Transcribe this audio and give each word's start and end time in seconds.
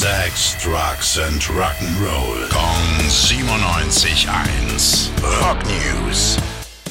Sex, 0.00 0.56
Drugs 0.64 1.18
and 1.18 1.42
Rock'n'Roll. 1.42 2.48
Kong 2.48 3.06
97.1. 3.06 5.10
Rock 5.42 5.58
News. 5.66 6.38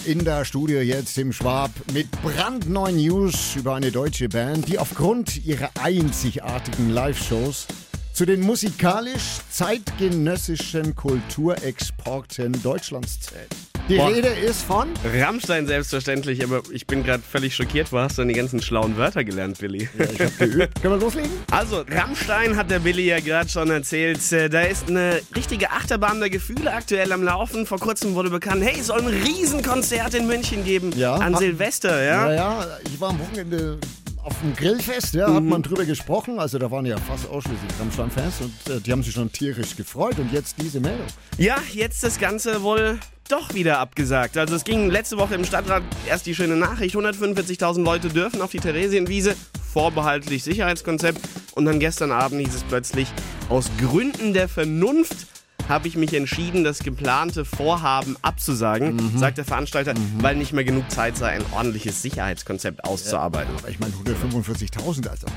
In 0.05 0.23
der 0.23 0.45
Studio 0.45 0.81
jetzt 0.81 1.15
Tim 1.15 1.33
Schwab 1.33 1.71
mit 1.91 2.11
brandneuen 2.21 2.97
News 2.97 3.55
über 3.55 3.73
eine 3.73 3.91
deutsche 3.91 4.29
Band, 4.29 4.67
die 4.67 4.77
aufgrund 4.77 5.43
ihrer 5.43 5.71
einzigartigen 5.81 6.91
Live-Shows 6.91 7.65
zu 8.13 8.27
den 8.27 8.41
musikalisch 8.41 9.39
zeitgenössischen 9.49 10.95
Kulturexporten 10.95 12.61
Deutschlands 12.61 13.21
zählt. 13.21 13.55
Die 13.89 13.95
Boah. 13.97 14.09
Rede 14.09 14.27
ist 14.27 14.61
von 14.61 14.87
Rammstein 15.03 15.65
selbstverständlich, 15.65 16.43
aber 16.43 16.61
ich 16.71 16.85
bin 16.85 17.03
gerade 17.03 17.23
völlig 17.23 17.55
schockiert. 17.55 17.91
Wo 17.91 17.97
hast 17.97 18.19
du 18.19 18.21
denn 18.21 18.29
die 18.29 18.35
ganzen 18.35 18.61
schlauen 18.61 18.95
Wörter 18.97 19.23
gelernt, 19.23 19.57
Billy? 19.57 19.89
Ich 19.97 20.21
hab 20.21 20.37
geübt. 20.37 20.79
Können 20.81 20.93
wir 20.93 20.99
loslegen? 20.99 21.31
Also, 21.51 21.83
Rammstein 21.89 22.55
hat 22.55 22.69
der 22.69 22.77
Billy 22.79 23.07
ja 23.07 23.19
gerade 23.19 23.49
schon 23.49 23.71
erzählt. 23.71 24.31
äh, 24.31 24.47
Da 24.47 24.61
ist 24.61 24.89
eine 24.89 25.19
richtige 25.35 25.71
Achterbahn 25.71 26.19
der 26.19 26.29
Gefühle 26.29 26.71
aktuell 26.71 27.11
am 27.11 27.23
Laufen. 27.23 27.65
Vor 27.65 27.79
kurzem 27.79 28.13
wurde 28.13 28.29
bekannt, 28.29 28.63
hey, 28.63 28.79
es 28.79 28.87
soll 28.87 28.99
ein 29.01 29.07
Riesenkonzert 29.07 30.13
in 30.13 30.27
München 30.27 30.63
geben. 30.63 30.91
Ja. 30.95 31.15
An 31.15 31.33
Ha- 31.33 31.39
Silvester, 31.39 32.03
ja? 32.03 32.25
Naja, 32.25 32.67
ich 32.85 33.01
war 33.01 33.09
am 33.09 33.19
Wochenende 33.19 33.79
auf 34.23 34.35
dem 34.41 34.55
Grillfest, 34.55 35.15
ja, 35.15 35.33
hat 35.33 35.43
man 35.43 35.63
drüber 35.63 35.85
gesprochen. 35.85 36.37
Also 36.39 36.59
da 36.59 36.69
waren 36.69 36.85
ja 36.85 36.97
fast 36.97 37.27
ausschließlich 37.27 37.71
Rammstein-Fans 37.79 38.33
und 38.41 38.73
äh, 38.75 38.79
die 38.81 38.91
haben 38.91 39.01
sich 39.01 39.13
schon 39.15 39.31
tierisch 39.31 39.75
gefreut. 39.75 40.19
Und 40.19 40.31
jetzt 40.31 40.57
diese 40.61 40.79
Meldung. 40.79 41.07
Ja, 41.39 41.55
jetzt 41.73 42.03
das 42.03 42.19
Ganze 42.19 42.61
wohl 42.61 42.99
doch 43.29 43.53
wieder 43.53 43.79
abgesagt. 43.79 44.37
Also 44.37 44.55
es 44.55 44.63
ging 44.63 44.89
letzte 44.89 45.17
Woche 45.17 45.35
im 45.35 45.45
Stadtrat 45.45 45.83
erst 46.07 46.25
die 46.25 46.35
schöne 46.35 46.55
Nachricht, 46.55 46.95
145.000 46.95 47.83
Leute 47.83 48.09
dürfen 48.09 48.41
auf 48.41 48.51
die 48.51 48.59
Theresienwiese, 48.59 49.35
vorbehaltlich 49.71 50.43
Sicherheitskonzept. 50.43 51.19
Und 51.55 51.65
dann 51.65 51.79
gestern 51.79 52.11
Abend 52.11 52.41
hieß 52.41 52.55
es 52.55 52.63
plötzlich, 52.63 53.07
aus 53.49 53.69
Gründen 53.79 54.33
der 54.33 54.49
Vernunft 54.49 55.27
habe 55.69 55.87
ich 55.87 55.95
mich 55.95 56.13
entschieden, 56.13 56.63
das 56.63 56.79
geplante 56.79 57.45
Vorhaben 57.45 58.17
abzusagen, 58.21 59.17
sagt 59.17 59.37
der 59.37 59.45
Veranstalter, 59.45 59.93
weil 60.17 60.35
nicht 60.35 60.51
mehr 60.51 60.63
genug 60.63 60.89
Zeit 60.91 61.15
sei, 61.15 61.29
ein 61.29 61.45
ordentliches 61.53 62.01
Sicherheitskonzept 62.01 62.83
auszuarbeiten. 62.83 63.53
Aber 63.57 63.69
ich 63.69 63.79
meine 63.79 63.93
145.000, 63.93 65.07
also. 65.07 65.27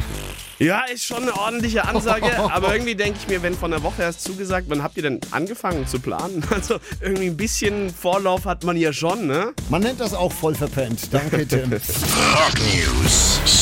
Ja, 0.58 0.84
ist 0.92 1.05
schon 1.05 1.22
eine 1.22 1.36
ordentliche 1.36 1.84
Ansage, 1.86 2.27
aber 2.53 2.72
irgendwie 2.72 2.94
denke 2.94 3.19
ich 3.20 3.28
mir, 3.28 3.42
wenn 3.42 3.55
von 3.55 3.70
der 3.70 3.83
Woche 3.83 4.03
erst 4.03 4.22
zugesagt, 4.22 4.66
wann 4.70 4.83
habt 4.83 4.97
ihr 4.97 5.03
denn 5.03 5.20
angefangen 5.30 5.86
zu 5.86 6.00
planen? 6.00 6.42
Also 6.62 6.78
irgendwie 7.00 7.27
ein 7.27 7.36
bisschen 7.36 7.91
Vorlauf 7.91 8.44
hat 8.44 8.62
man 8.62 8.77
ja 8.77 8.92
schon, 8.92 9.27
ne? 9.27 9.53
Man 9.69 9.83
nennt 9.83 10.00
das 10.00 10.14
auch 10.14 10.33
voll 10.33 10.55
verpennt. 10.55 11.12
Danke, 11.12 11.47
Tim. 11.47 11.72
Rock 11.72 12.58
News. 12.75 13.61